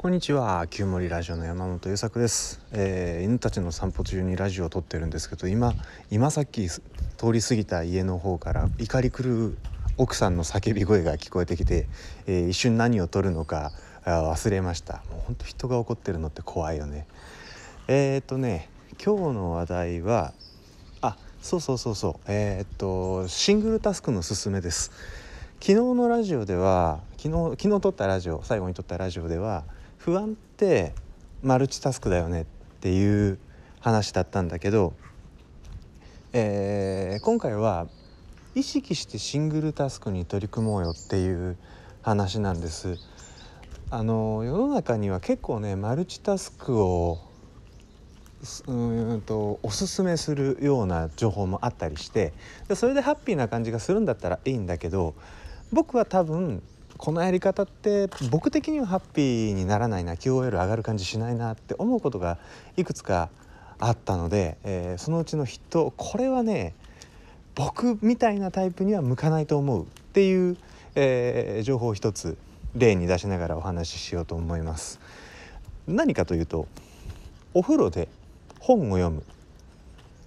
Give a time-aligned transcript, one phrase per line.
[0.00, 5.74] こんにちは旧森ラジオの山本優作です、えー犬たちの散歩中にラジオを撮ってるんですけど今
[6.10, 6.80] 今さっき通
[7.34, 9.58] り過ぎた家の方から怒り狂う
[9.98, 11.86] 奥さんの叫び声が聞こえてきて、
[12.26, 13.72] えー一瞬何を撮るのか
[14.06, 15.02] 忘れました。
[15.10, 17.06] もうほんと人が怒ってるのって怖いよね。
[17.86, 18.70] えー、っとね
[19.04, 20.32] 今日の話題は
[21.02, 22.14] あそうそうそうそう。
[22.26, 24.92] えー、っとシングルタスクのすすめです。
[25.60, 29.64] 昨日のラジオでは昨日昨日撮ったラジオ最後に撮ったラジオでは
[30.00, 30.94] 不安って
[31.42, 32.44] マルチタスクだよねっ
[32.80, 33.38] ていう
[33.80, 34.94] 話だったんだけど、
[36.32, 37.86] えー今回は
[38.54, 41.58] 意識してシングルタスクに取り組もうよっていう
[42.00, 42.96] 話なんです。
[43.90, 47.18] あの世の中には結構ねマルチタスクを
[48.68, 48.72] う
[49.16, 52.32] んとおすすめするような情報もあったりして
[52.68, 55.14] でそれでハッピーな感じがするんだったらいいんだけど
[55.72, 56.62] 僕は多分
[57.00, 62.36] このやり方って僕的にはハッピーにならないな QOL 上がる感じしないなって思うことが
[62.76, 63.30] いくつか
[63.78, 66.74] あったので、えーそのうちの筆頭これはね
[67.54, 70.58] 僕みたいなタイプには向かないと思うっていう、
[70.94, 72.36] えー情報を一つ
[72.76, 75.00] 例に出しながらお話ししようと思います。
[75.88, 76.68] 何かというと
[77.54, 78.08] お風呂で
[78.58, 79.22] 本を読む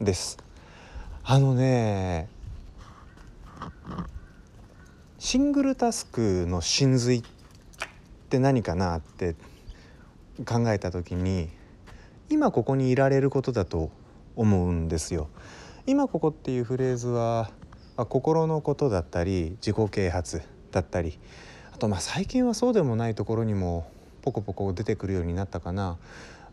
[0.00, 0.38] です。
[1.24, 2.28] あのね
[5.20, 7.22] シングルタスクの真髄っ
[8.30, 9.34] て何かなって
[10.46, 11.50] 考えた時に
[12.30, 13.90] 今ここにいられることだと
[14.34, 15.28] 思うんですよ。
[15.86, 17.50] 今ここっていうフレーズは
[17.98, 20.40] あ心のことだったり自己啓発
[20.72, 21.18] だったり
[21.74, 23.90] あとまあ最近はそうでもないところにも
[24.22, 25.98] ポコポコ出てくるようになったかな。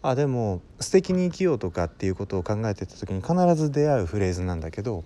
[0.00, 5.04] あでも素敵に生きようとかっていうことを考えてた時に必ず出会うフレーズなんだけど、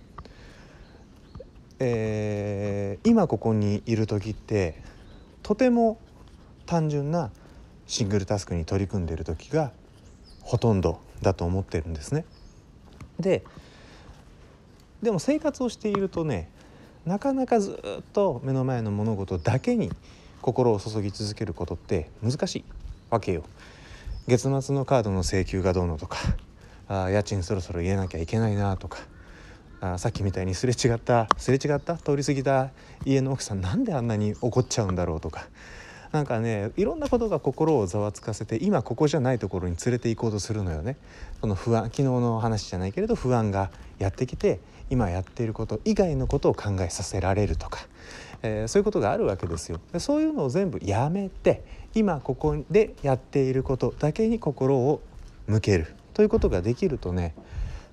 [1.80, 2.67] えー
[3.04, 4.80] 今ここにいる時って
[5.42, 5.98] とても
[6.66, 7.30] 単純な
[7.86, 9.72] シングルタスクに取り組んでいる時が
[10.42, 12.24] ほとんどだと思ってるんですね。
[13.18, 13.42] で
[15.02, 16.50] でも生活をしているとね
[17.06, 19.90] なかなかずっと目の前の物事だけに
[20.42, 22.64] 心を注ぎ続けることって難しい
[23.10, 23.42] わけよ。
[24.26, 26.18] 月末のカードの請求がどうのとか
[26.86, 28.98] あ家賃そろそろ入れなきゃいけないなとか
[29.80, 32.70] あさっきみたいにすれ違ったすれ違った通り過ぎた
[33.04, 35.46] 家の奥さんなんであんなに怒っちゃうんだろうとか
[36.10, 40.96] なんかねいろんなことが心をざわつかせて今ここじゃないところに連れて行こうとするのよね。
[41.40, 47.86] その不安昨日の話じゃないけれど不安がやってきて今やっていること以外のことを考えさせられるとか、
[48.42, 49.80] えーそういうことがあるわけですよ。
[49.92, 51.62] でそういうのを全部やめて
[51.94, 55.02] 今ここでやっていることだけに心を
[55.46, 57.34] 向けるということができるとね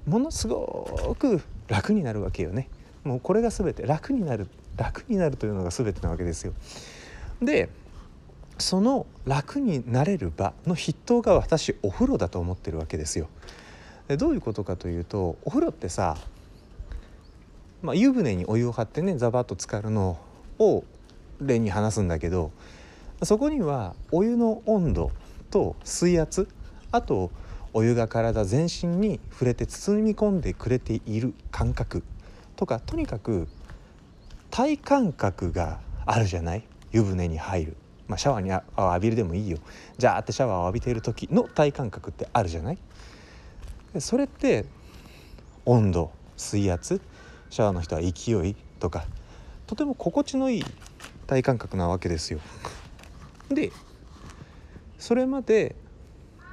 [0.07, 2.69] ものすごく楽になるわけよね。
[3.03, 6.53] もうこれが全て楽になる楽になるというのが全てなわけですよ。
[7.41, 7.69] で
[8.57, 13.27] その楽になれる場の筆頭が私お風呂だと思ってるわけですよ。
[14.07, 16.17] でどういうことかというとお風呂ってさ、
[17.81, 20.17] まあ、湯船にお湯を張ってねザバッと浸かるの
[20.59, 20.83] を
[21.41, 22.51] 例に話すんだけど
[23.23, 25.11] そこにはお湯の温度
[25.49, 26.47] と水圧
[26.91, 27.31] あと
[27.77, 32.03] お湯が体全身に触れて包み込んでくれている感覚
[32.55, 33.49] とかとにかく
[34.49, 36.63] 体感覚があるじゃない？
[36.93, 37.77] 湯船に入る、
[38.07, 39.57] まあ、シャワーにああ浴びるでもいいよ。
[39.97, 42.77] じゃあってシャワーを浴びている時の体感覚ってあるじゃない？
[43.99, 44.63] それって
[45.65, 47.01] 温度水圧
[47.49, 49.05] シャワーの人は勢いとか
[49.67, 50.65] とても心地のいい
[51.27, 52.39] 体感覚なわけですよ。
[53.49, 53.73] で
[54.97, 55.75] それまで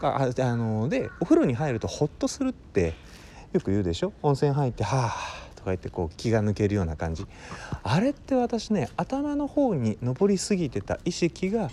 [0.02, 2.94] あのでお風呂に入るとホッとするって
[3.52, 7.26] よく言うでしょ温泉入って「はあ」とか言ってこう気が抜けるような感じ
[7.82, 11.70] あれって私ね頭の方に上りすぎてた意識が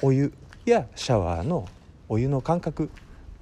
[0.00, 0.32] お湯
[0.64, 1.68] やシャワーの
[2.08, 2.90] お湯の感覚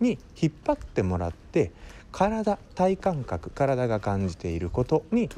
[0.01, 1.73] に引っ張ってもらって
[2.11, 5.29] 体体感覚体が感じていることに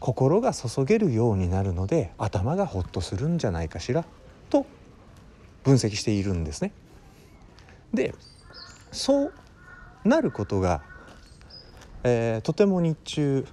[0.00, 4.04] 心が注げるようになるので頭がホッとするんじゃないかしら
[4.50, 4.66] と
[5.62, 6.72] 分析しているんですね。
[7.94, 8.14] で
[8.90, 9.32] そう
[10.04, 10.82] なることが、
[12.04, 13.46] えーとても日中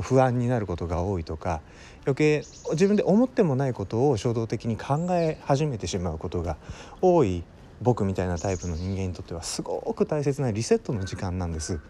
[0.00, 1.60] 不安になることが多いとか
[2.04, 6.56] 余計自分で思ってもないことを衝動的に考え始めてしまうことが
[7.00, 7.44] 多い
[7.80, 11.80] 僕みたいなタイプの人間にとってはすごく大切なリセットの時間なんです。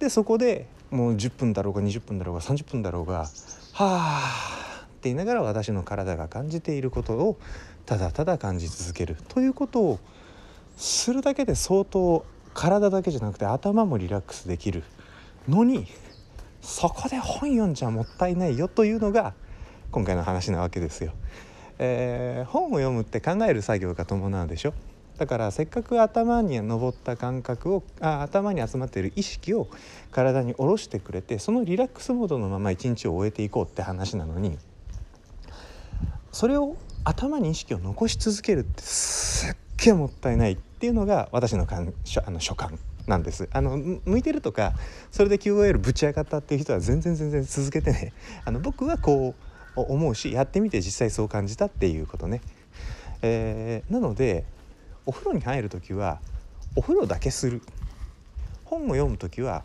[0.00, 3.28] でそこでもう10分だろうが20分だろうが30分だろうが
[3.72, 7.38] 「はあ」って言いながら私の体が感じていることを
[7.86, 9.98] ただただ感じ続けるということを
[10.76, 12.24] するだけで相当
[12.54, 14.82] 体だけじゃなくて頭もリラックスできる
[15.48, 15.86] のに
[16.62, 19.34] そこで本読んじゃもったいないよというのが
[19.90, 21.12] 今回の話なわけですよ。
[21.78, 24.74] えー、本を読むって考える作業が伴うでしょ
[25.18, 29.68] だからせっかく頭に上った感覚をあ頭に集まっている意識を
[30.10, 34.58] 体に下ろしてくれてそのリラックスモードのまま一日を終えていこうって話なのに
[36.32, 38.82] それを頭に意識を残し続けるって
[39.84, 41.92] げえもったいないっていうのが私の感
[42.24, 43.48] あの所感なんです。
[43.52, 44.72] あの向いてるとか
[45.10, 48.12] それで QOL ぶち上がったっていう人は全然全然続けてね。
[48.44, 49.34] あの僕はこ
[49.76, 52.40] う思うしやってみて実際そう感じたっていうことね、
[53.22, 54.44] えー、なので
[55.04, 56.20] お風呂に入る時は
[56.76, 57.60] お風呂だけする。
[58.64, 59.64] 本を読む時は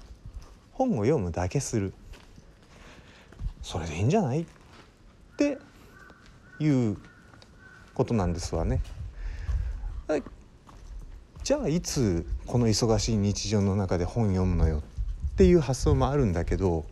[0.74, 1.94] 本を読むだけする。
[3.62, 4.42] それでいいんじゃない？
[4.42, 4.46] っ
[5.38, 5.58] て
[6.60, 6.98] いう
[7.94, 8.82] ことなんですわね。
[11.44, 14.82] じゃあいつこの忙しい日常の中で本読むのよっ
[15.36, 16.84] ていう発想もあるんだけど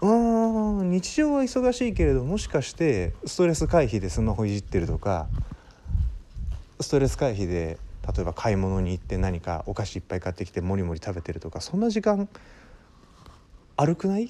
[0.00, 5.28] うん日常は忙しいけれどもしかしてストレス回避でスマホいじってるとか
[6.80, 7.78] ストレス回避で
[8.14, 12.28] 例えば買い物に行って何かお菓子いっぱい買ってきてもりもり食べてるとかそんな時間
[13.76, 14.24] 歩くない？
[14.24, 14.28] っ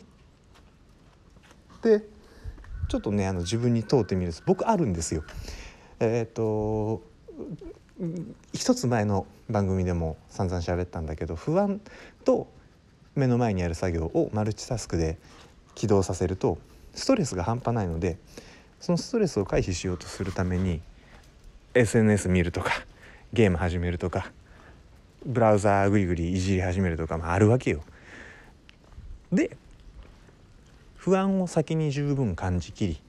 [1.81, 2.05] て
[2.89, 5.25] ちょっとねあの自分に問うてみる僕あるんですよ。
[6.01, 7.03] えっ、と
[8.53, 11.81] 一つ前の番組でも散々喋ったんだけど不安
[12.25, 12.49] と
[13.15, 15.19] 目の前にある作業をマルチタスクで
[15.75, 16.59] 起動させると
[16.95, 18.19] ストレスが半端ないので
[18.81, 20.81] そのストレスを回避しようとするために
[21.75, 22.73] SNS 見るとか
[23.33, 24.31] ゲーム始めるとか
[25.25, 27.83] ブラウザーグリグリいじり始めるとか、まあ、あるわけよ。
[29.33, 29.57] で
[30.97, 33.01] 不安を先に十分感じきり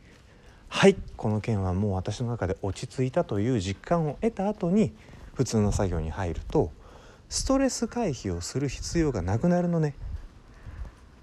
[0.78, 4.92] はいこの件はもう私の中で落ち着いたという実感を得た後に
[5.34, 6.70] 普通の作業に入ると
[7.30, 9.96] ストレス回避をする必要がなくなるのね。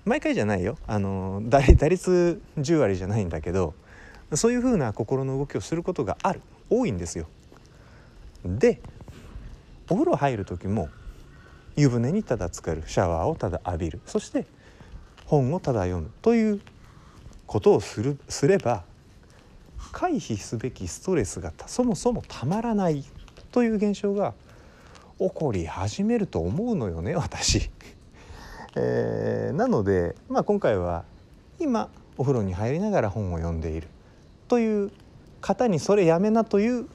[0.07, 3.75] 毎回じゃないよあの打率10割じゃないんだけど
[4.33, 6.41] そういうふうな心の動きをすることがある
[6.71, 7.27] 多いんですよ。
[8.47, 8.81] で
[9.91, 10.89] お風呂入る時も
[11.77, 14.47] 湯船にただ浸かるシャワーをただ浴びるそして
[15.27, 16.63] 本をただ読むという
[17.47, 18.91] ことをするすれば
[19.91, 23.05] 回避すべきストレスがそもそもたまらない
[23.51, 24.35] という現象が
[25.19, 27.71] 起こり始めると思うのよね私。
[28.75, 31.05] えー、なので、まあ、今回は
[31.59, 33.89] 今お風呂に入りながら本を読んでいる
[34.49, 34.91] という
[35.41, 36.87] 方にそれやめなという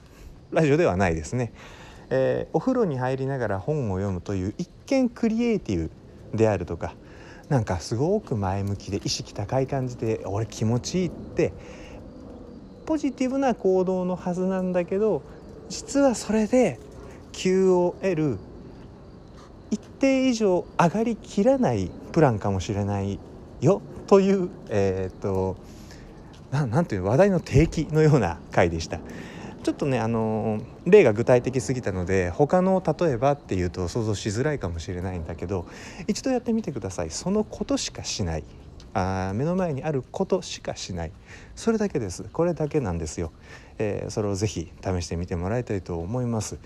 [0.51, 1.51] ラジオではないですね。
[2.09, 5.89] えー、お風呂に入りながら本を読むという一見クリエイティ
[6.31, 6.95] ブであるとか
[7.49, 11.53] なんかすごく前向きで意識高い感じで俺気持ちいいって
[12.87, 15.21] ポジティブな行動のはずなんだけど
[15.67, 16.79] 実はそれで
[17.33, 18.37] QOL
[19.69, 23.19] 一定以上上がりきらないプランかもしれない
[23.59, 23.81] よ。
[24.07, 25.57] という、えーと、
[26.49, 28.99] となんていう話題の提起のような回でした。
[29.63, 35.67] ちょっとねあの例が具体的すぎたので他の例えばっていうと想像しづらいかもしれないんだけど
[36.07, 37.09] 一度やってみてください。
[37.09, 38.45] そのことしかしない。
[38.99, 41.11] あ目の前にあることしかしない。
[41.55, 42.23] それだけです。
[42.33, 43.31] これだけなんですよ、
[43.77, 46.57] えー、それをぜひ試してみてもらいたいと思います、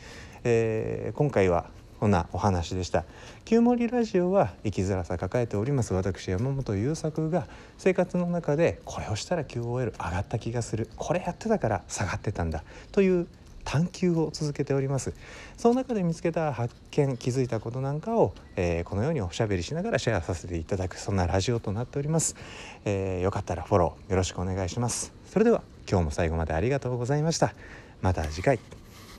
[0.43, 1.69] えー、今回は
[1.99, 3.03] こんなお話でした。
[3.45, 5.93] 旧森ラジオは生きづらさ抱えております。
[5.93, 7.47] 私山本優作が
[7.77, 10.89] 生活の中でこれをしたら QOL 上がった気がする。
[10.95, 12.63] これやってたから下がってたんだ。
[12.91, 13.27] という
[13.63, 15.13] 探求を続けております。
[15.57, 22.35] その中で見つけた発見気づいたことなんかを、えー、このようにおしゃべりしながらシェアさせていただくそんなラジオとなっております、
[22.85, 25.13] えー、よかったらフォローよろしくお願いします。
[25.25, 27.53] それでは今日も最後までありがとうございました。
[28.01, 28.80] また次回。